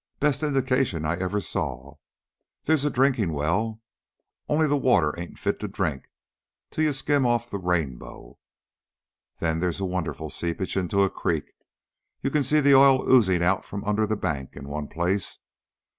[0.19, 1.97] Best indications I ever saw.
[2.63, 3.83] There's a drinking well,
[4.49, 6.09] only the water ain't fit to drink
[6.71, 8.39] till you skim off the 'rainbow.'
[9.37, 11.51] Then there's a wonderful seepage into the creek.
[12.23, 15.37] You can see the oil oozing out from under the bank, in one place.